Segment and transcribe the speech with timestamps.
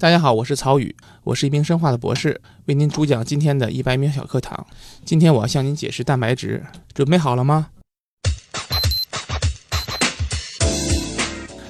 [0.00, 4.64] 大家好，我是曹宇，我是一名生化的博士，为您主讲今天的一百秒小课堂。
[5.04, 6.64] 今天我要向您解释蛋白质，
[6.94, 7.70] 准备好了吗？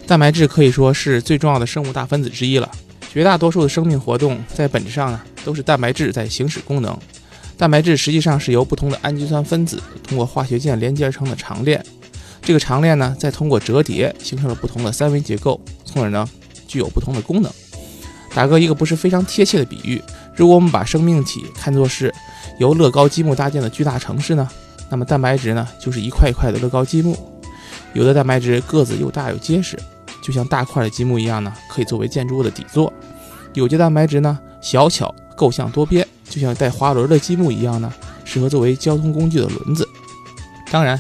[0.07, 2.71] 蛋白质可以说是最重要的生物大分子之一了。
[3.11, 6.95] 绝大多数的生命活动在本质上呢，都是蛋白质在行使功能。
[7.57, 11.83] 蛋白质实际上是由不同的氨基酸分子通过化学键连接而成的长链。
[12.43, 16.29] 这个长链呢，再通过折叠形成了不同的三维结构，从而呢，
[16.67, 17.51] 具有不同的功能。
[18.39, 20.01] 打个一个不是非常贴切的比喻，
[20.33, 22.15] 如果我们把生命体看作是
[22.61, 24.49] 由乐高积木搭建的巨大城市呢，
[24.89, 27.19] 那么蛋白质呢，就是一块一块的乐高积木。
[27.95, 29.77] 有的蛋白质个子又大又结实，
[30.23, 32.89] 就像大块的积木一样呢，可以作为建筑物的底座；
[33.55, 37.93] 有些蛋白质呢，小巧，构象多变，就像带滑轮的积木一样呢，
[38.25, 39.85] 适合作为交通工具的轮子。
[40.71, 40.97] 当然，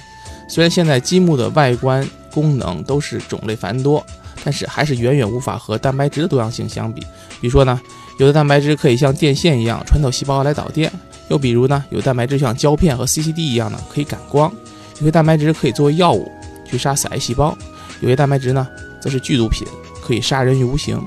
[0.48, 4.05] 虽然现在积木的外观功能都是种类繁多，
[4.42, 7.06] 但是还是远远无法和蛋白质的多样性相比。
[7.41, 7.80] 比如说呢，
[8.19, 10.91] 有的蛋白质可以像电线一样穿透细胞来导电；
[11.28, 14.50] 又比如呢，有蛋白质像胶片和 CCD 一样呢可以感光；
[14.98, 16.30] 有些蛋白质可以作为药物
[16.69, 17.56] 去杀死癌细胞；
[18.00, 18.67] 有些蛋白质呢
[19.00, 19.67] 则是剧毒品，
[20.03, 21.00] 可以杀人于无形。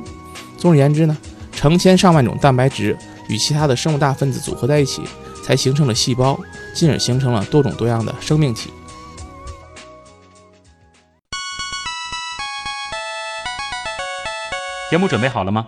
[0.57, 1.17] 总而言之呢，
[1.51, 5.01] 成千上万种蛋白质与其他的生物大分子组合在一起，
[5.43, 6.39] 才形成了细胞，
[6.73, 8.69] 进而形成了多种多样的生命体。
[14.89, 15.67] 节目准备好了吗？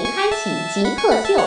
[0.41, 1.39] 开启极客秀。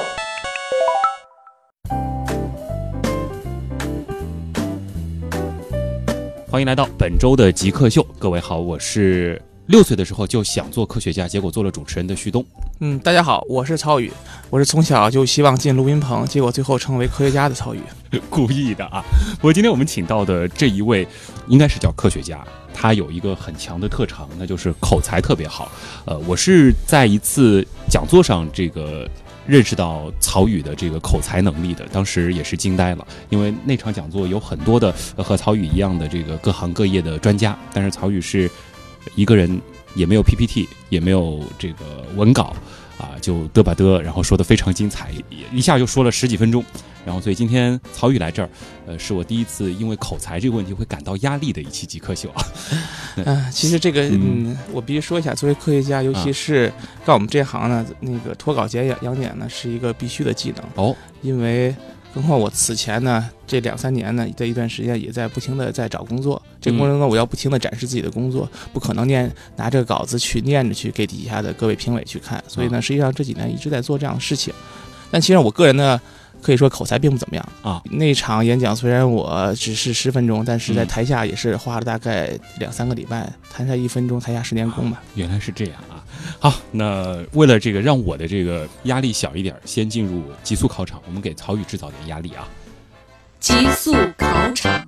[6.49, 12.45] 欢迎来到本周的极客秀，各位好，我是六岁的时候就想做科学家，结果做了主持人的旭东。
[12.81, 14.13] 嗯，大家好，我是曹宇，
[14.51, 17.81] 我是从小就希望进录音棚，结果最后成为科学家的曹宇。
[18.31, 19.03] 故意的啊！
[19.37, 21.05] 不过今天我们请到的这一位，
[21.49, 25.71] 应该是叫科学家，他有一个很强的特长，那就是口才特别好。
[26.05, 29.09] 呃，我是在一次讲座上这个
[29.47, 38.51] 认识到曹宇的这个口才能力的，当时也是惊呆了，因为那场讲座有很多的和曹宇一样的这个各行各业的专家，但是曹宇是
[39.15, 39.61] 一个人，
[39.95, 42.55] 也没有 PPT，也没有这个文稿。
[42.97, 45.11] 啊，就嘚吧嘚，然后说的非常精彩，
[45.53, 46.65] 一下就说了十几分钟，
[47.05, 48.49] 然后所以今天曹宇来这儿，
[48.87, 52.43] 呃，是我第一次因为口才这个问题会感到压力的一期极客秀啊。
[53.17, 56.73] 嗯， 其实这个，嗯，我必须说一下，作为科学家，尤其是
[57.05, 61.75] 干我们这行呢，那个脱稿检、养点呢，是一个必须的技能哦，因为。
[62.15, 74.55] 何况我此前呢，这两三年呢在一段时间也在不停的在找工作，这过程中我要不停的展示自己的工作，不可能念拿这个稿子去念着去给底下的各位评委去看，所以呢，实际上这几年一直在做这样的事情。
[75.11, 76.01] 但其实我个人呢，
[76.45, 77.83] 可以说口才并不怎么样啊。
[77.91, 84.99] 那场演讲虽然我只是十分钟，但是在台下也是花了大概两三个礼拜，台下一分钟，台下十年功嘛。
[85.15, 86.05] 原来是这样啊。
[86.39, 91.01] 好，那为了这个让我的这个压力小一点，先进入极速考场。
[91.07, 92.47] 我们给曹宇制造点压力啊！
[93.41, 94.87] 极速考场，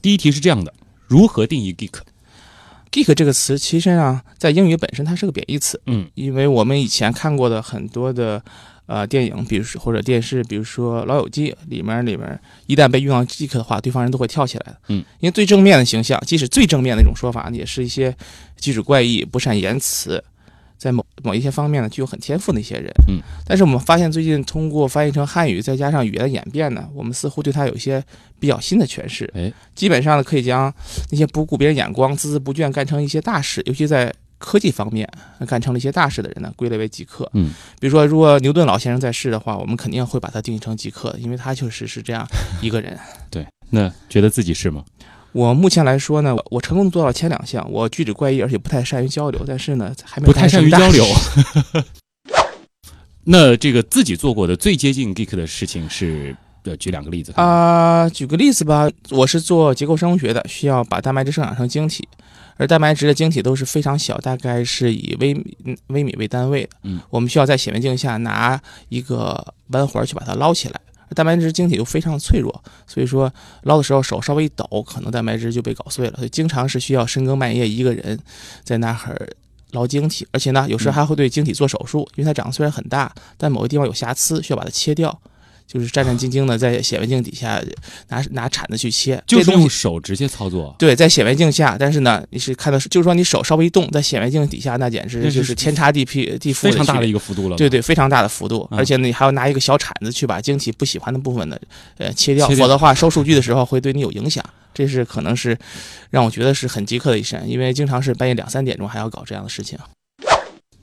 [0.00, 0.72] 第一题是这样的：
[1.06, 5.80] 如何定义 geek？geek 这个词其实上在英语本身它是个贬义词。
[5.86, 8.42] 嗯，因为我们以前看过的很多的。
[8.90, 14.76] 呃，电影，比如说或者电视，比如说《老友记》里面，里面一旦被用到 geek 的话，对方人都会跳起来的。
[14.88, 18.12] 嗯，因为最正面的形象，即使最正面的一种说法，也是一些
[18.58, 20.20] 举止怪异、不善言辞，
[20.76, 22.92] 在某某一些方面呢，具有很天赋的一些人。
[23.06, 28.02] 嗯，但是我们发现，最近通过翻译成汉语，再加上语言的演变呢，我们似乎对他有一些
[28.40, 29.32] 比较新的诠释。
[29.36, 30.74] 哎，基本上呢，可以将
[31.12, 34.12] 那些不顾别人眼光、孜孜不倦干成一些大事，尤其在。
[34.40, 35.06] 科技方面
[35.46, 37.30] 干成了一些大事的人呢，归类为极客。
[37.34, 42.26] 嗯，比如说，如果牛顿老先生在世的话，我们肯定会把他定义成极客，因为他确实是这样
[42.62, 42.98] 一个人。
[43.30, 44.82] 对，那觉得自己是吗？
[45.32, 51.04] 我目前来说呢，我成功做到前两项，我举止怪异，而且不太善于交流，但是呢，还没不太善于交流。
[53.24, 56.34] 那这个自己做过的最接近 geek 的事情是？
[56.64, 62.06] 呃，举两个例子啊，举个例子吧，我是做结构生物学的，需要把蛋白质生长成晶体。
[62.56, 66.70] 而蛋白质的晶体都是非常小，大概是以微米微米为单位的。
[66.82, 68.60] 嗯，我们需要在显微镜下拿
[68.90, 70.78] 一个弯环去把它捞起来。
[71.14, 73.32] 蛋白质晶体又非常脆弱，所以说
[73.62, 76.16] 捞的时候手稍微一抖，可能蛋白质就被搞碎了。
[76.18, 78.16] 所以经常是需要深更半夜一个人
[78.62, 79.28] 在那儿
[79.70, 85.18] 捞晶体，而且呢，有时候还会对晶体做手术，因为它长得虽然很大，但某个地方有瑕疵，需要把它切掉。
[85.72, 87.62] 就是战战兢兢的在显微镜底下
[88.08, 90.74] 拿拿铲子去切，就是用手直接操作。
[90.80, 97.56] 对，在显微镜下，但是呢，你是看到，就是说你手稍微一动，在显微镜底下，那简直就是是天差地劈地覆非常大的一个幅度了。
[97.56, 101.56] 对，对，非常大的幅度，嗯而且呢，你还要拿一个小铲子去把晶体不喜欢的部分呢，
[101.98, 104.44] 呃，切掉，切掉否则的话，收数据的时候会对你有影响。
[104.74, 105.56] 这是可能是
[106.10, 109.78] 让我觉得是很极客的一生，因为经常是半夜两三点钟还要搞这样的事情。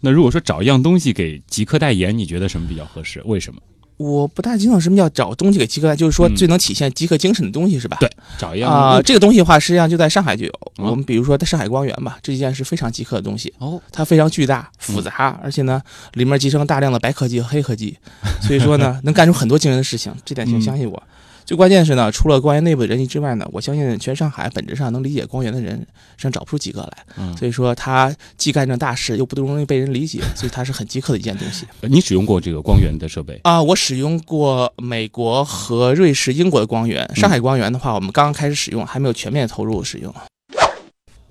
[0.02, 3.22] 那如果说找一样东西给极客代言，你觉得什么比较合适？
[3.26, 3.60] 为什么？
[3.98, 7.98] 我不大清楚什么叫找东西给极客，就是说嗯最能体现极客精神的东西是吧？
[8.00, 10.52] 对找一样啊、物这个东西的话，实际上就在上海就有。
[10.78, 15.82] 嗯我们比如说在上海光源吧，这件是非常极客的东西，哦，它非常巨大复杂，而且呢，
[16.14, 17.98] 里面集成大量的白科技和黑科技，
[18.42, 21.02] 所以说呢， 能干出很多惊人的事情，这点请嗯相信我。
[21.48, 27.06] 最关键是呢，除了光源内部的人力之外呢，我相信全上海本质上能理解光源的人，实际上找不出几个来。
[27.16, 31.66] 嗯，所以说，他既干这大事，又不容易被人理解，所以它是很极客的一件东西。
[31.80, 33.40] 呃你使用过这个光源的设备？
[33.44, 37.10] 啊、我使用过美国和瑞士、英国的光源。
[37.16, 40.14] 上海光源的话，我们刚刚开始使用，还没有全面投入使用。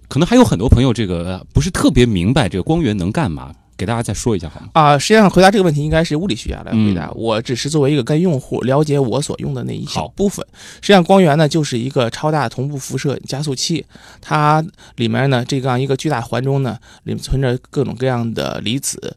[0.08, 4.68] 可能还有很多朋友这个呃不是特别明白这个光源能干嘛，给大家再说一下好吗？
[4.72, 10.46] 啊、实际上回答这个问题应该是物理学家来回答，嗯我只是作为一个跟用户了解我所用的那一小部分。
[10.80, 13.84] 实际上，光源呢就是一个超大同步辐射加速器，
[14.20, 14.64] 它
[14.96, 19.16] 里面呢这样一个巨大环中呢，里面存着各种各样的离子，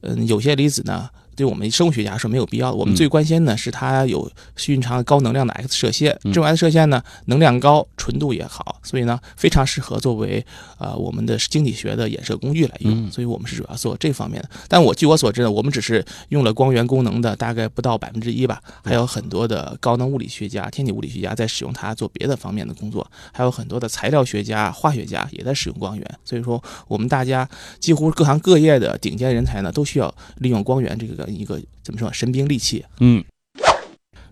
[0.00, 1.08] 嗯，有些离子呢。
[1.38, 2.76] 对我们生物学家是没有必要的。
[2.76, 4.28] 我们嗯最关心的是它有
[4.66, 10.44] 蕴藏高能量的 X 射线，嗯这种 X 射线呢能量高，纯度也好，所以呢非常适合作为
[10.78, 12.92] 呃我们的晶体学的衍射工具来用。
[12.92, 14.50] 嗯所以我们是主要做这方面的。
[14.66, 26.18] 但我据我所知呢，我们只是用了光源功能的大概不到百分之一吧，还有很多的高能物理学家、天体物理学家在使用它做别的方面的工作，还有很多的材料学家、化学家也在使用光源。
[26.24, 27.48] 所以说，我们大家
[27.78, 32.84] 几乎各行各业的顶尖人才呢，都需要利用光源这个一个怎么说神兵利器。
[33.00, 33.24] 嗯，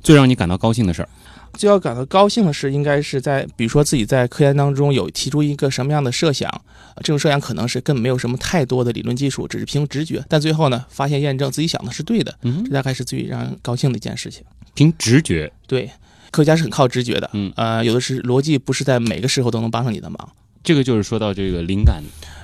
[0.03, 1.09] 最让你感到高兴的事儿，
[1.55, 6.49] 最要感到高兴的是，应该是在比如说自己在科研当中有提出一个什么样的设想，
[6.95, 14.45] 呃这种设想可能是根本没有什么太多的理论基础，只是凭直觉，但最后呢，发现验证自己想的是对的，嗯这，大概是最让人高兴的一件事情。
[14.75, 15.91] 凭直觉，对，
[16.31, 20.29] 科学家是很靠直觉的，嗯呃，有的是逻辑不是在每个时候都能帮上你的忙，
[20.63, 22.03] 这个就是说到这个灵感，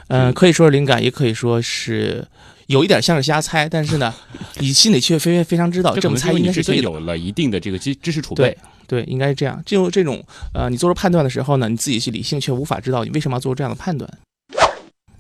[0.09, 2.27] 嗯、嗯可以说是灵感，也可以说是
[2.73, 4.13] 有一点像是瞎猜，但是呢，
[4.59, 6.83] 你心里却非非常知道这么猜应该是对的。
[6.83, 8.45] 有了一定的这个知知识储备
[8.89, 9.03] 对。
[9.03, 9.63] 对，应该是这样。
[9.65, 10.23] 就这种
[10.55, 14.11] 呃，你做出判断的时候呢，你自己去理性却无法知道你为什么要做出这样的判断。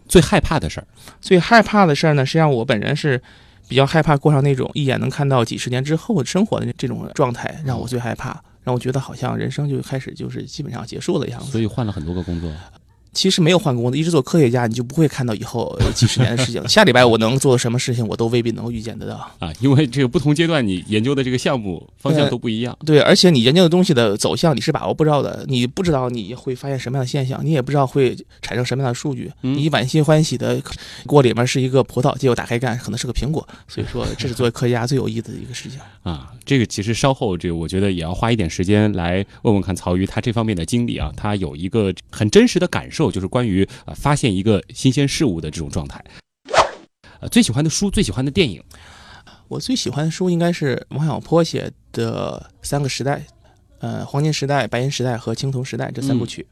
[0.09, 0.87] 最害怕的事儿，
[1.21, 3.23] 最害怕的事儿呢，实际上我本人是
[3.69, 11.51] 比较害怕过上那种一眼能看到几十年之后生活的这种状态，让我最害怕，让我觉得好像人生就开始就是基本上结束了的样子。
[11.51, 12.51] 所以换了很多个工作。
[13.13, 16.69] 其实没有换工作，一直做科学家，你就不会看到以后呃几十年的事情了。
[16.71, 19.31] 下礼拜我能做什么事情，我都未必能够预见得到。
[19.39, 22.77] 啊，因为这个不同阶段你研究的这个项目方向都不一样。
[22.85, 29.31] 对，而且你研究的东西的走向你是把握不着的，你不知道你会发现什么样的现象，你也不知道会产生什么样的数据。
[29.43, 30.61] 嗯你满心欢喜的
[31.07, 33.47] 锅里面是一个葡萄，结果打开看可能是个苹果。
[33.69, 35.79] 所以说，这是作为科学家最有意思的一个事情。
[36.03, 46.05] 啊，这个其实稍后这个我觉得也要花一点时间来问问看曹禺他这方面的经历啊，他有一个很真实的感受，就是关于啊发现一个新鲜事物的这种状态。
[47.21, 48.63] 呃，最喜欢的书，最喜欢的电影，
[49.49, 53.17] 我最喜欢的书应该是王小波写的《三个时代》，
[53.79, 56.47] 呃，黄金时代、白银时代和青铜时代这三部曲。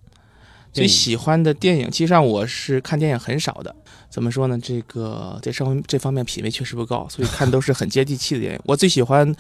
[0.73, 3.75] 最喜欢的电影，其实上我是看电影很少的。
[4.09, 4.57] 怎么说呢？
[4.63, 8.61] 这个在生活这方面品味确实不高，所以看都是很接地气的电影。
[8.65, 9.35] 我最喜欢，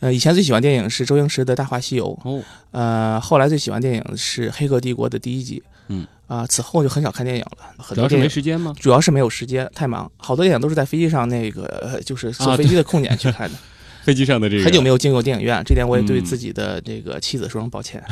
[0.00, 5.62] 呃，以前最喜欢电影是周星驰的《大话西游》，哦，呃，后来最喜欢电影是《黑客帝国》的第一集。
[5.88, 8.74] 嗯，啊、此后就很少看电影了，很主要是没时间吗？
[8.78, 10.10] 主要是没有时间，太忙。
[10.16, 13.56] 好多电影都是在飞机上那个，呃 就是坐啊飞机的空点去看的。
[14.04, 18.02] 飞机上的这个很久没有进过电影院，这点我也对嗯自己的这个妻子说声抱歉。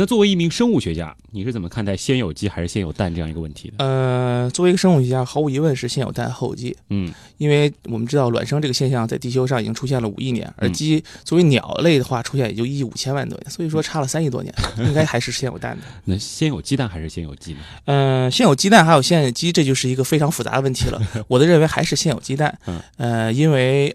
[0.00, 3.84] 那作为一名生物学家，你是怎么看待先有鸡还是先有蛋这样一个问题的？
[3.84, 14.54] 呃，作为一个生物学家，毫无疑问是先有蛋后有鸡，嗯因为我们知道卵生这个现象在地球上已经出现了五亿年，而嗯鸡作为鸟类的话，出现也就一亿五千万多年，所以说差了三亿多年，
[14.88, 15.82] 应该还是先有蛋的。
[16.06, 17.58] 那先有鸡蛋还是先有鸡呢？
[17.84, 20.98] 嗯、先有鸡蛋还有先有鸡，这就是一个非常复杂的问题了。
[21.28, 23.94] 我的认为还是先有鸡蛋嗯，呃，因为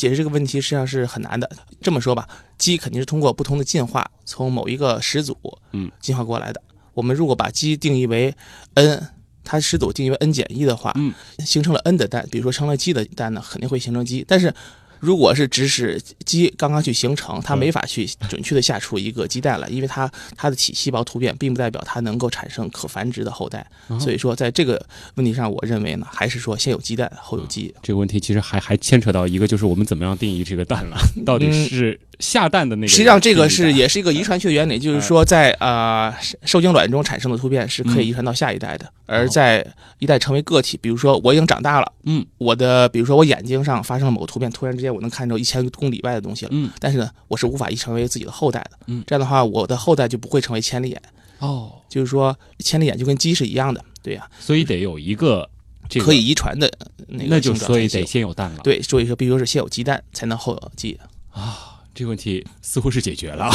[0.00, 1.50] 解释这个问题实际上是很难的。
[1.82, 2.26] 这么说吧，
[2.56, 5.36] 鸡肯定是通过不同的进化，从某一个始祖
[5.72, 6.62] 嗯进化过来的。
[6.94, 8.34] 我们如果把鸡定义为
[8.72, 9.08] n，
[9.44, 11.12] 它始祖定义为 n 减一的话，嗯
[11.44, 14.24] 形成了 n 的蛋，比如说成了鸡的蛋呢，肯定会形成鸡。
[14.26, 14.54] 但是
[15.00, 23.66] 如果是只是鸡刚刚去形成，它嗯没法去准确的下出一个鸡蛋来，因为它它的体细胞突变，并不代表它能够产生可繁殖的后代。
[23.88, 24.80] 哦所以说，在这个
[25.14, 27.74] 问题上，我认为呢，还是说先有鸡蛋后有鸡。
[27.82, 30.96] 这个问题其实还还牵扯到一个，就是我们怎么样定义这个蛋了？
[31.24, 32.88] 到底是下蛋的那个？
[32.88, 39.66] 实际上，这个是也是一个遗传学原理，就是说在呃受精卵中产生的突变是可以遗传到下一代的，而在
[39.98, 46.70] 一代成为个体，比如说我已经长大了，嗯，我的比如说我眼睛上发生了某个突变，突然之间我能看到一千公里外的东西了，嗯。
[46.78, 49.02] 但是呢，我是无法遗传为自己的后代的，嗯。
[49.06, 51.02] 这样的话，我的后代就不会成为千里眼，
[51.38, 55.48] 哦，就是说千里眼就跟鸡是一样的，对呀、所以得有一个
[55.88, 56.70] 这个可以，遗传的
[57.08, 58.60] 那个那就所以得先有蛋了。
[58.62, 60.98] 对，所以说必须是先有鸡蛋才能后有鸡。
[61.30, 61.69] 啊，
[62.00, 63.52] 这个问题似乎是解决了啊。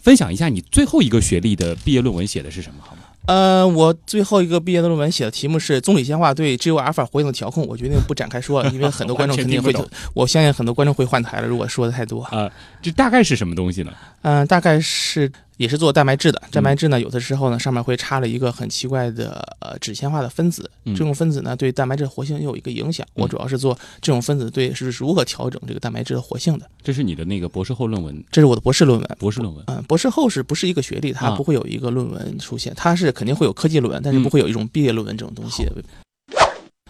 [0.00, 3.02] 分享一下你最后一个学历的毕业论文写的是什么好吗？
[3.26, 9.74] 呃，我最后一个毕业的论文写的题目是棕榈鲜化对 G 阿尔法活性的调控，我决定不展开说了，因为很多观众肯定会
[10.14, 12.22] 我相信很多观众会换台了，如果说的太多。
[12.22, 12.48] 啊，
[12.80, 13.92] 这大概是什么东西呢？
[14.22, 23.06] 嗯、大概是也是做蛋白质的，蛋白质呢，有的时候呢上面会插了一个很奇怪的呃脂纤化的分子，嗯这种分子呢对蛋白质的活性又有一个影响。
[23.14, 29.16] 我主要是做这种分子对是如何调整这个蛋白质的活性的，这是你的那个博士后论文，这是我的博士论文。
[29.18, 29.64] 博士论文。
[29.68, 31.12] 嗯，博士后是不是一个学历？
[31.12, 35.64] 它啊不会有一个论文出现，它是肯定会有科技论文，但是嗯不会有一种毕业论文这种东西。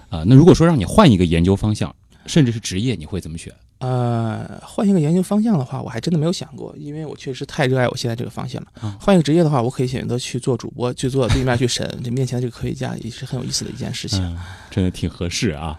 [0.08, 1.94] 啊，那如果说让你换一个研究方向，
[2.26, 3.52] 甚至是职业，你会怎么选？
[3.78, 8.68] 呃，换一个研究方向的话，我还真的没有想过，因为我确实太热爱我现在这个方向了。
[8.80, 14.22] 啊换一个职业的话，我可以选择去做主播，去做对面去审这面前的这个科学家，也是很有意思的一件事情。
[14.22, 14.38] 嗯，
[14.70, 15.78] 真的挺合适啊。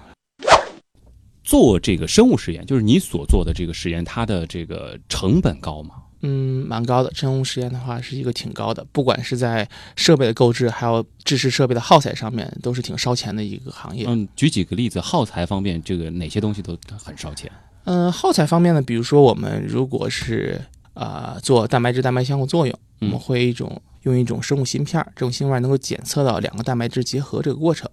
[1.44, 5.96] 做这个生物实验，就是你所做的这个实验，它的这个成本高吗？
[6.22, 7.14] 嗯，蛮高的。
[7.16, 14.06] 生物实验的话是一个挺高的，不管是在设备的购置，还有制式设备的耗材上面，都是挺烧钱的一个行业。
[14.08, 17.50] 嗯，举几个例子，耗材方面，这个哪些东西都很烧钱？
[17.88, 20.62] 嗯，耗材方面呢，比如说我们如果是
[20.94, 27.90] 呃做蛋白质蛋白相互作用，我嗯们会一种用一种生物芯片，这种芯片能够检测到两个蛋白质结合这个过程。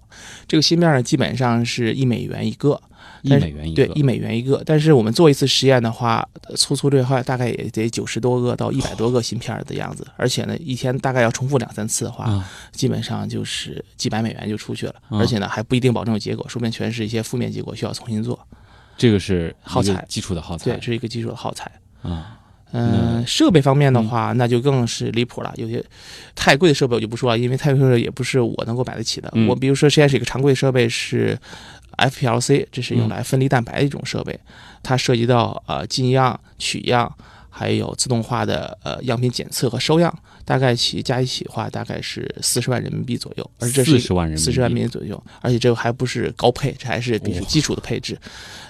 [0.48, 2.80] 这个芯片呢，基本上是一美元一个，
[3.22, 4.60] 一美元一个，，对一美元一个。
[4.66, 18.36] 但是我们做一次实验的话，呃粗粗略话大概也得九十多个到一百多个芯片的样子，而且呢，一天大概要重复两三次的话，啊，基本上就是几百美元就出去了，嗯而且呢还不一定保证有结果，说不定全是一些负面结果需要重新做。
[18.96, 21.70] 这个是耗材基础的耗材，对，这是一个基础的耗材。
[22.02, 22.38] 啊，
[22.72, 25.52] 嗯、那设备方面的话，那就更是离谱了。
[25.56, 25.84] 有些
[26.34, 29.30] 太贵的设备我就不说了，因为太贵的设备也不是我能够买得起的。
[29.34, 31.38] 嗯我比如说实验室一个常规设备是
[31.96, 34.38] FPLC，这是用来分离蛋白的一种设备，
[34.82, 37.10] 它涉及到呃进样、取样，
[37.48, 40.12] 还有自动化的呃样品检测和收样，
[40.44, 43.50] 大概起加一起的话，大概是四十万人民币左右。
[43.60, 48.18] 而这是四十万人民币，四十万民币左右，而且这个还不是高配，这还是比较基础的配置。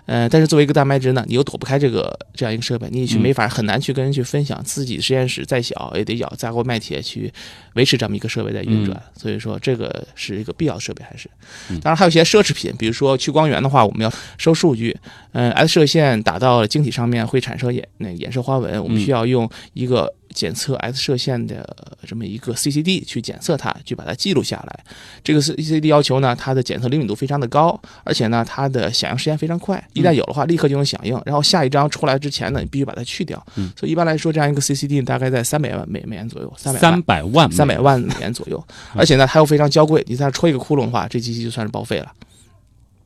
[0.06, 4.62] 呃，但是作为一个蛋白质呢，你又躲不开这个这样一个设备，你也去嗯没法很难去跟人去分享。
[4.62, 7.32] 自己实验室再小，也得咬砸锅卖铁去
[7.74, 9.02] 维持这么一个设备在运转。
[9.16, 11.26] 所以说，这个是一个必要设备，还是
[11.70, 14.94] 嗯当然还有一些奢侈品，比如说去光源的话，我们要收数据。
[15.32, 24.84] 嗯、x 射线打到晶体上面会产生衍那个衍射花纹，我们嗯需要用一个检测 X 射线的这么一个 CCD 去检测它，去把它记录下来。
[25.22, 31.18] 这个 CCD 要求呢，它的检测灵敏度非常的高，而且呢，它的响应时间非常快，一旦有的话立刻就能响应。
[31.24, 33.42] 然后下一张出来之前呢，你必须把它去掉。
[33.56, 37.02] 嗯所以一般来说，这样一个 CCD 大概在三百万美美元左右，三百三万。
[37.02, 38.62] 百万三百万美元左右，
[38.94, 42.12] 而且呢，它又非常娇贵，你在那戳一个窟窿的话，这机器就算是报废了。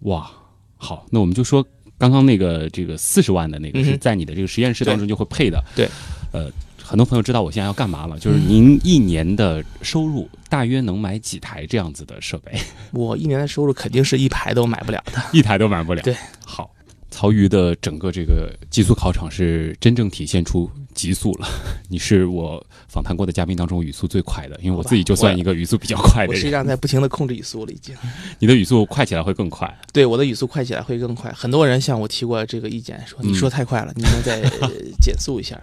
[0.01, 0.31] 哇，
[0.77, 1.67] 好，那我们就说
[1.99, 5.63] 刚刚那个这个四十万的那个是在你的这个实验室当中就会配的。
[5.75, 5.89] 对，
[6.33, 6.49] 呃，
[6.89, 12.59] 很多朋友知道我现在要干嘛了，嗯就是您一年的收入大约能买几台这样子的设备？
[12.93, 15.23] 我一年的收入肯定是一台都买不了的。
[15.33, 16.01] 一台都买不了。
[16.03, 16.71] 对，好。
[17.11, 21.49] 曹禺的整个这个极速考场是真正体现出极速了。
[21.89, 27.95] 你是我访谈过的嘉宾当中语速最快的，因为我自己就算一个语速比较快的人，我实际上在不停的控制语速了，已经。
[28.41, 29.73] 你的语速快起来会更快。
[29.93, 31.33] 对我的语速快起来会更快。
[31.33, 34.69] 很多人向我提过这个意见，说嗯你说太快了，你能再呃
[35.01, 35.57] 减速一下？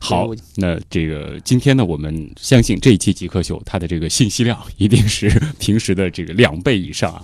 [0.00, 5.28] 好，那这个今天呢，我们相信这一期极客秀它的这个信息量一定是
[5.58, 7.22] 平时的这个两倍以上啊。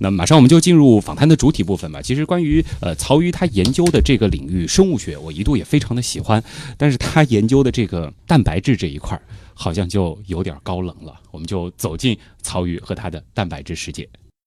[0.00, 2.02] 那马上我们就进入访谈的主体部分吧。
[2.02, 6.42] 其实关于呃曹禺他研究的这个领域生物学，我一度也非常的喜欢，
[6.76, 9.22] 但是他研究的这个蛋白质这一块儿
[9.54, 11.20] 好像就有点高冷了。
[11.30, 14.08] 我们就走进曹禺和他的蛋白质世界。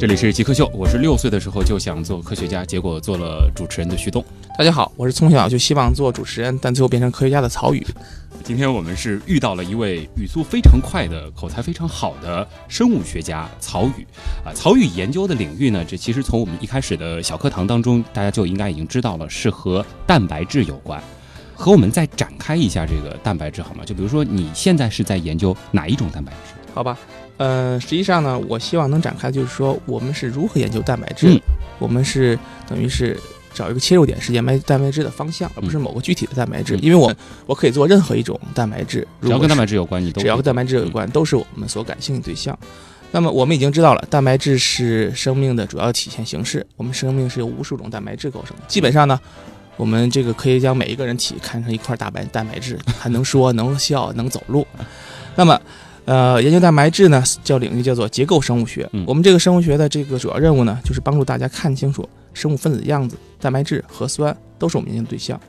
[0.00, 4.24] 这里是极客秀，我是六岁的时候就想做科学家，结果做了主持人的徐东。
[4.56, 7.86] 大家好，我是从小就希望做主持人，但最后变成科学家的曹宇。
[8.42, 14.06] 今天我们是遇到了一位语速非常快的、口才非常好的生物学家曹宇
[14.42, 14.48] 啊。
[14.54, 20.98] 曹宇研究的领域呢，这其实从我们一开始的小课堂当中，大家就应该已经知道了，是和蛋白质有关。
[21.54, 23.84] 和我们再展开一下这个蛋白质好吗？
[23.84, 26.54] 就比如说你现在是在研究哪一种蛋白质？
[26.72, 26.96] 好吧。
[27.40, 31.26] 呃，实际上呢，我希望能展开，就是说我们是如何研究蛋白质。
[31.26, 31.40] 嗯，
[31.78, 33.18] 我们是等于是
[33.54, 36.76] 找一个切入点，是研究蛋白质的方向，而不是某个具体的蛋白质。
[36.82, 37.10] 因为我
[37.46, 42.58] 我可以做任何一种蛋白质，只要跟蛋白质有关，你只要跟蛋白质有关，都是我们所感兴趣对象。
[43.10, 46.66] 那么我们已经知道了，蛋白质是生命的主要体现形式。
[46.76, 48.64] 我们生命是由无数种蛋白质构成的。
[48.68, 49.18] 基本上呢，
[49.78, 54.66] 我们这个可以将每一个人体看成一块大白蛋白质，还能说、能笑、能走路。
[55.34, 55.58] 那么。
[56.10, 58.90] 呃，研究蛋白质呢，叫领域叫做结构生物学。
[59.06, 65.40] 我们这个生物学的这个主要任务呢，就是帮助大家看清楚生物分子的样子，蛋白质、核酸都是我们研究对象。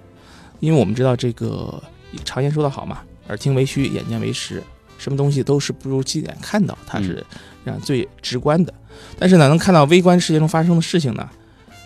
[0.60, 1.82] 因为我们知道这个
[2.24, 3.00] 常言说得好嘛，
[3.30, 4.62] 耳听为虚，眼见为实，
[5.00, 7.26] 什么东西都是不如亲眼看到，它是
[7.64, 8.72] 让最直观的。
[9.18, 11.28] 但是呢，能看到微观世界中发生的事情呢，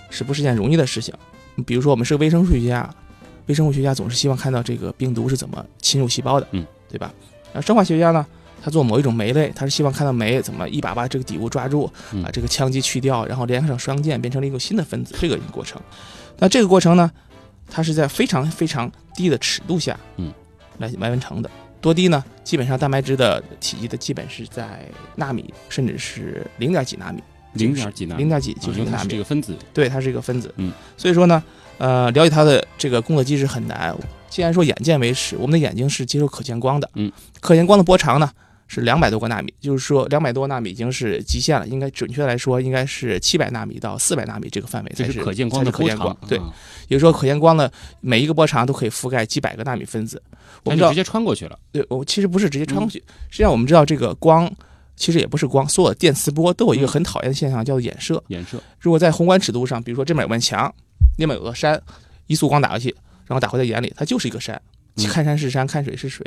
[0.10, 1.14] 是不是件容易的事情？
[1.66, 2.94] 比如说，我们是个微生物学家，
[3.46, 7.14] 微生物学家总是希望看到这个病毒是怎么侵入细胞的，嗯，对吧？
[7.54, 8.26] 那生化学家呢？
[8.64, 11.92] 他做某一种酶类，他是希望看到酶怎么一把把这个底物抓住，
[12.24, 15.80] 把这个羟基去掉，然后连上双键，变成了一个新的分子，这个一个过程。
[16.40, 17.12] 那这个过程呢，
[17.70, 20.34] 它是在非常非常低的尺度下，嗯，
[20.80, 21.50] 来来完成的。
[21.80, 22.24] 多低呢？
[22.44, 27.22] 基本上蛋白质的体积的基本是在纳米，甚至是零点几纳米，
[27.54, 29.10] 零点几纳米，零点几就是纳米。
[29.10, 30.52] 这个分子，对，它是一个分子。
[30.58, 31.44] 嗯，所以说呢，
[31.78, 33.96] 呃，了解它的这个工作机制很难。
[34.30, 38.32] 既然说眼见为实，我们的眼睛是接受可见光的，嗯，可见光的波长呢？
[38.68, 41.68] 是两百多个纳米，就是说两百多纳米已经是极限了。
[41.68, 46.18] 应该准确来说，应该是七百纳米到四百纳米这个范围才是可见光的波长。
[46.28, 46.38] 对，
[46.88, 50.22] 也就是说可见光的每一个波长都可以覆盖几百个纳米分子。
[50.64, 51.58] 我们就直接穿过去了。
[51.72, 52.98] 对，我其实不是直接穿过去。
[53.30, 54.52] 实际上我们知道，这个光
[54.96, 58.24] 其实也不是光，所有的电磁波都有一个很讨厌的现象，叫做衍射。
[58.30, 58.60] 衍射。
[58.80, 60.74] 如果在宏观尺度上，比如说这边有面墙，
[61.20, 61.80] 那边有个山，
[62.26, 62.90] 一束光打过去，
[63.28, 64.60] 然后打回在眼里，它就是一个山。
[65.08, 66.26] 看山是山，看水是水。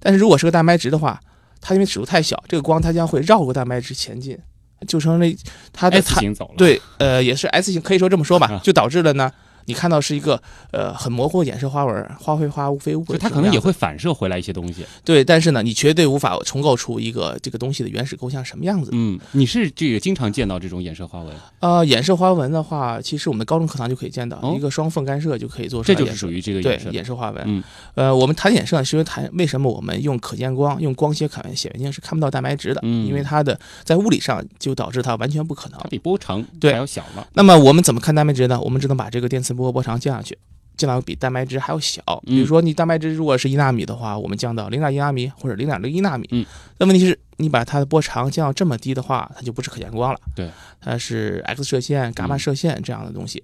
[0.00, 1.20] 但是如果是个蛋白质的话，
[1.60, 4.38] 它因为尺度太小，这个光它将会绕过蛋白质前进，
[4.86, 5.26] 就成了
[5.72, 6.00] 它的
[6.48, 6.54] 了。
[6.56, 9.30] 对，呃，也是 S 型，可以说这么说吧，就导致了呢。
[9.68, 14.82] 你看到是一个呃很模糊的衍射花纹，花非花，雾非雾，它可能也会反射回来一些东西。
[15.04, 18.90] 对，但是呢，你绝对无法重构出一个这个东西的原始构象什么样子。
[18.94, 21.34] 嗯，你是这个经常见到这种衍射花纹？
[21.60, 25.94] 呃，衍射花纹的话，其实我们高中课堂就可以见到，一个双缝干涉就可以做出来。
[25.94, 27.44] 这就是属于这个对衍射花纹。
[27.46, 27.62] 嗯，
[27.94, 32.80] 呃，我们谈衍射是因为谈为什么我们用可见光、用光学显显微镜是看不到蛋白质的？
[32.84, 35.78] 嗯，因为它的在物理上就导致它完全不可能。
[35.78, 37.26] 它比波长对还要小了。
[37.34, 38.58] 那么我们怎么看蛋白质呢？
[38.60, 40.38] 我们只能把这个电磁波波长降下去。
[40.76, 46.28] 降到比蛋白质还要小，比如说你蛋白质如果是一纳米的话，我们降到零点一纳米或者零点零一纳米。
[46.30, 46.46] 嗯，
[46.78, 50.20] 那问题是你把它的波长降到这么低的话，它就不是可见光了。
[50.36, 50.48] 对，
[50.80, 53.42] 它是 X 射线、伽马射线这样的东西。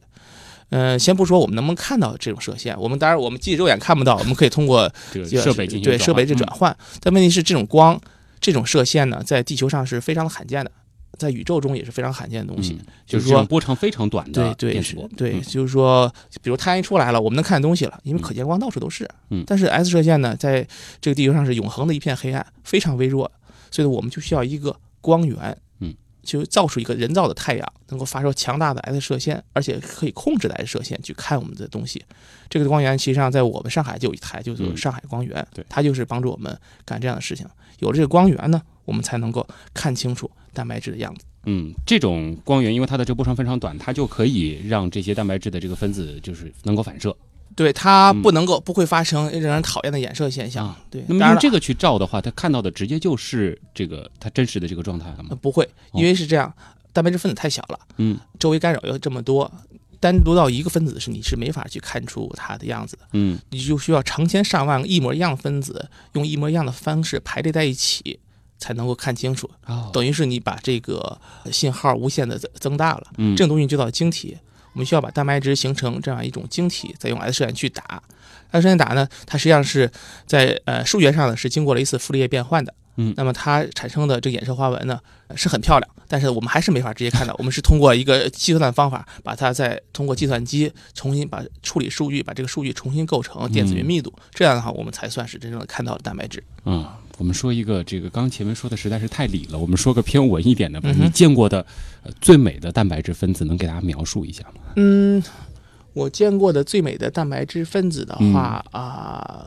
[0.70, 6.76] 嗯，先不说我们能不能看到这种射线，我们当然我们自己肉眼看不到，我们可以通过设备进行对设备这转换。
[7.00, 8.00] 但问题是这种光
[8.40, 10.70] 这种射线呢，在地球上是非常的罕见的。
[11.18, 15.08] 在宇宙中也是非常罕见的东西，就是说波长非常短的对电磁波。
[15.16, 19.08] 对，就是说，比如太阳一出来了，我们能看见东西了，因为可见光到处都是。
[19.30, 20.66] 嗯，但是 X 射线呢，在
[21.00, 23.30] 这个地球上是永恒的一片黑暗，非常微弱，
[23.70, 32.04] 所以我们就需要一个光源，嗯，就造出一个人造的太阳，能够发射强大的 X 射线，而且可以控制的 X 射线去看我们的东西。
[32.48, 37.46] 这个光源其实际上在我们上海就有一台，就是上海光源，对，它就是帮助我们干这样的事情。
[37.80, 41.24] 有了这个光源呢，我们才能够看清楚蛋白质的样子。
[41.44, 47.14] 嗯，这种光源，因为它的这个波长非常短，它就可以让这些蛋白质的这个分子就是能够反射。
[47.54, 50.74] 对，它不能够不会发生让人讨厌的衍射现象。
[50.90, 55.36] 对，那么用这个去照的话，它看到的直接就是这个它真实的这个状态了吗？
[55.40, 56.52] 不会，因为是这样，
[56.92, 59.48] 蛋白质分子太小了，嗯，周围干扰又这么多，
[60.00, 63.02] 单独到一个分子是你是没法去看出它的样子的。
[63.12, 68.18] 嗯，你就需要成千上万个一模一样的分子，用一模一样的方式排列在一起。
[68.64, 69.50] 才能够看清楚。
[69.66, 71.20] 哦，等于是你把这个
[71.52, 73.06] 信号无限的增增大了。
[73.18, 74.38] 嗯这种东西就叫晶体。
[74.72, 78.02] 我们需要把蛋白质形成这样一种晶体，再用 X 射线去打。
[78.50, 79.90] X 射线打呢，它实际上是
[80.26, 82.74] 在呃数学上呢是经过了一次傅里叶变换的。
[82.96, 87.34] 嗯那么它产生的这个衍射花纹呢呃是很漂亮，但是我们还是没法直接看到。
[87.38, 96.42] 我们是通过一个计算方法，把它再通过计算机重新把处理数据，把这个数据重新构成电子云密度，这样的话我们才算是真正的看到了蛋白质。
[96.64, 96.84] 嗯，
[97.18, 100.90] 我们说一个这个刚前面说的实在是太理了，我们说个偏文一点的吧。
[100.92, 101.64] 嗯你见过的、
[102.02, 104.60] 呃、最美的蛋白质分子，能给大家描述一下吗？
[104.76, 105.22] 嗯，
[105.92, 109.46] 我见过的最美的蛋白质分子的话啊、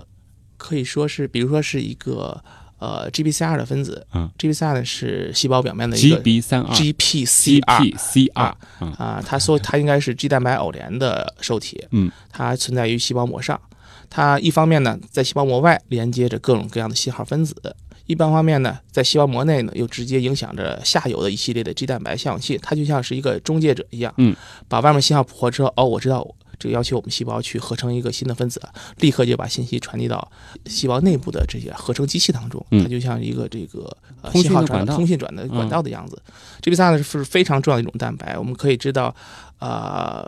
[0.58, 2.41] 可以说是，比如说是一个
[2.80, 7.62] 呃 GPCR 的分子，嗯，GPCR 呢是细胞表面的一个 GB 三二 GPCR。
[7.62, 13.60] GPCR 嗯啊，它说它应该是 G 蛋白偶联的受体，嗯，它存在于细胞膜上。
[14.10, 17.54] 它一方面呢，在细胞膜外连接着各种各样的信号分子；
[18.06, 22.58] 一般方面呢，在细胞膜内呢，又直接影响着下游的一系列的 G 蛋白效应器。
[22.62, 24.36] 它就像是一个中介者一样，嗯，
[24.67, 26.28] 把外面信号捕获之后，哦，我知道
[26.60, 28.62] 这个要求我们细胞去合成一个新的分子，
[28.97, 30.32] 立刻就把信息传递到
[30.65, 32.65] 细胞内部的这些合成机器当中。
[32.71, 36.19] 嗯它就像一个这个呃信号传通信转的管道的样子。
[36.63, 39.13] GPCR 呢是非常重要的一种蛋白，我们可以知道，
[39.60, 40.28] 呃，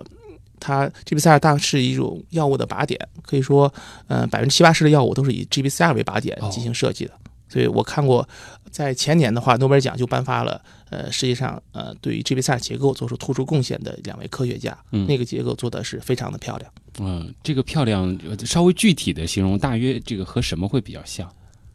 [0.59, 3.71] 它 GPCR 大是一种药物的靶点，可以说，
[4.07, 7.11] 呃，百分之七八十的药物都是以 GPCR 为靶点哦进行设计的。
[7.47, 8.27] 所以我看过，
[8.69, 16.71] 在前年的话，诺贝尔奖就颁发了，呃，世界上呃对于 GPCR 结构做出突出贡献的两位科学家，嗯那个结构做的是非常的漂亮。
[16.99, 21.27] 嗯，这个漂亮，呃稍微具体的形容，大约这个和什么会比较像？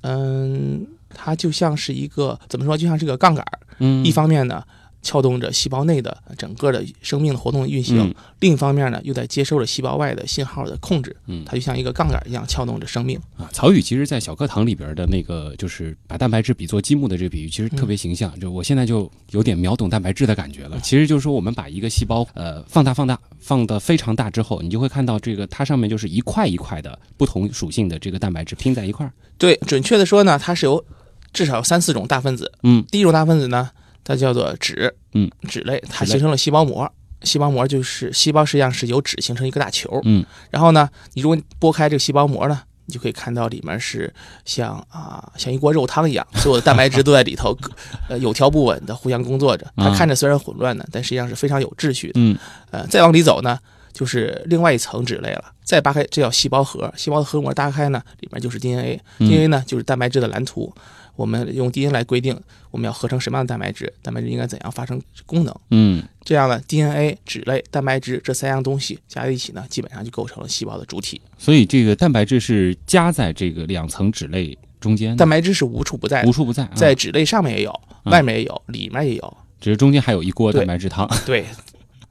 [0.03, 4.63] 嗯，它就像是一个怎么说，就像是一个杠杆儿，嗯，一方面呢。
[5.05, 13.17] 撬动着细胞内的整个的生命的活动的运行，嗯另一方面呢，又在接受着细胞外的信号的控制，嗯它就像一个杠杆一样撬动着生命。
[13.37, 18.39] 啊，曹宇其实，在小课堂里边的那个，就是把蛋白质比作积木的这个比喻，其实特别形象。
[18.41, 20.81] 就我现在就有点秒懂蛋白质的感觉了。
[20.81, 29.13] 其实就是说，我们把一个细胞呃放大、放大、放得非常大之后，你就会看到这个它上面就是一块一块的不同属性的这个蛋白质拼在一块儿。
[29.37, 30.85] 对，准确的说呢，它是由
[31.33, 32.53] 至少有三四种大分子。
[32.63, 33.71] 嗯第一种大分子呢，
[34.05, 36.91] 它叫做脂，嗯，脂类，它形成了细胞膜。
[37.23, 39.99] 细胞膜就是细胞实际上是由脂形成一个大球。
[40.05, 44.13] 嗯，然后呢，你如果剥开这个细胞膜呢，你就可以看到里面是
[44.45, 47.57] 像啊像一锅肉汤一样，所有的蛋白质都在里头，
[48.11, 49.67] 呃有条不紊的互相工作着。
[49.75, 52.13] 它啊看着虽然混乱呢，但实际上是非常有秩序的。
[52.17, 52.37] 嗯
[52.71, 53.59] 呃，再往里走呢，
[53.95, 55.55] 就是另外一层脂类了。
[55.63, 56.93] 再扒开，这叫细胞核。
[56.95, 59.01] 细胞的核膜打开呢，里面就是 DNA。
[59.19, 60.71] 嗯 DNA 呢，就是蛋白质的蓝图。
[61.17, 62.39] 我们用 DNA 来规定
[62.73, 65.55] 我们要合成什么样的蛋白质，蛋白质应该怎样发生功能。
[65.71, 71.21] 嗯这样呢，DNA、脂类、蛋白质这三样东西加在一起呢，基本上就构成了细胞的主体。
[71.39, 79.37] 所以这个蛋白质是夹在这个两层脂类中间，蛋白质是无处不在无，处不在，啊在脂类上面也有，嗯外面也有，里面也有。
[79.61, 81.09] 只是中间还有一锅蛋白质汤。
[81.25, 81.47] 对，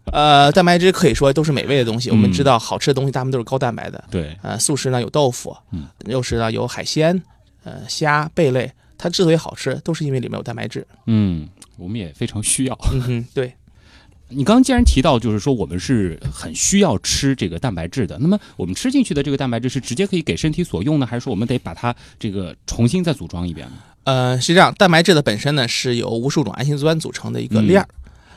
[0.05, 2.09] 呃，蛋白质可以说都是美味的东西。
[2.09, 4.03] 我们嗯知道，好吃的东西大部分都是高蛋白的。
[4.11, 7.23] 对，呃，素食呢有豆腐，嗯，肉食呢有海鲜，
[7.63, 8.71] 呃，虾、贝类。
[8.97, 10.85] 它之所以好吃，都是因为里面有蛋白质。
[11.07, 12.77] 嗯，我们也非常需要。
[12.93, 13.53] 嗯哼，对。
[14.29, 23.73] 你刚刚既然提到，就是说我们是很需要吃这个蛋白质的，那么我们吃进去的这个蛋白质是直接可以给身体所用呢，还是说我们得把它这个重新再组装一遍呢？
[24.05, 27.87] 呃，是这样，蛋白质的本身呢是由无数种氨基酸组成的一个嗯链儿。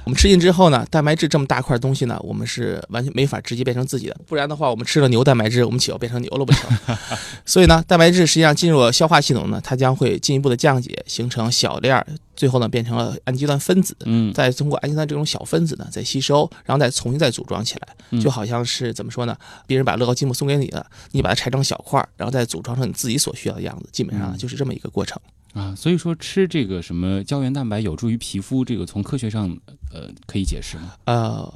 [0.06, 6.70] 我们吃进之后呢，蛋白质这么大块东西呢，我们是完全没法直接变成自己的，不然的话，我们吃了牛蛋白质，我们岂要变成牛了不成？
[7.44, 13.96] 所以呢，蛋白质实际上进入了消化系统呢，它将会进一步的降解，形成小链儿，最后呢变成了氨基酸分子。
[14.04, 19.36] 嗯再通过氨基酸这种小分子呢，再吸收，然后再重新再组装起来，嗯就好像是怎么说呢？
[19.66, 25.20] 别人把乐高积木送给你了，你把它拆成小块儿，然后再组装成你自己所需要的样子，基本上嗯就是这么一个过程。
[25.56, 29.48] 啊，所以说吃这个什么胶原蛋白有助于皮肤，这个从科学上
[29.90, 30.92] 呃可以解释吗？
[31.06, 31.52] 呃，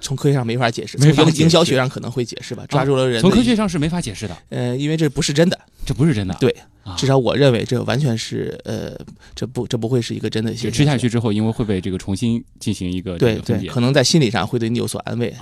[0.00, 6.34] 从科学上没法解释，从营营销学上可能会解释吧，抓住了人的从科学上是没法解释的，呃，因为这不是真的，这不是真的。
[6.40, 8.98] 对啊，至少我认为这完全是呃，
[9.34, 10.70] 这不这不会是一个真的就。
[10.70, 15.34] 吃下去之后，因为会被这个重新进行一个分解可能在心理上会对你有所安慰。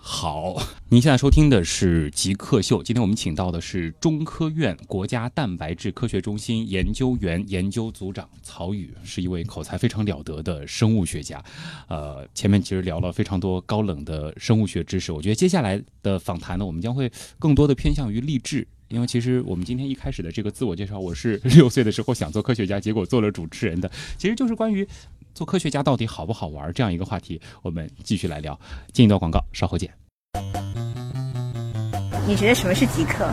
[0.00, 0.56] 好，
[0.88, 2.82] 您现在收听的是极客秀。
[2.82, 11.44] 今天我们请到的是中科院国家蛋白质科学中心研究员、研究组长曹宇，是一位口才非常了得的生物学家。
[11.88, 18.66] 呃，前面其实聊了非常多高冷的生物学知识，我觉得接下来的访谈呢，我们将会更多的偏向于励志。
[18.88, 24.88] 因为其实我们今天一开始的这个自我介绍，我是 六岁的时候想做科学家，结果做了主持人的，其实就是关于
[25.38, 27.40] 做科学家到底好不好玩这样一个话题。
[27.62, 28.58] 我们继续来聊。
[28.92, 29.88] 进一段广告，稍后见。
[32.26, 33.32] 你觉得什么是极客？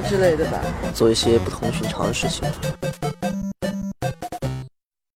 [0.00, 0.60] 之类的吧。
[0.94, 2.42] 做一些不同寻常的事情。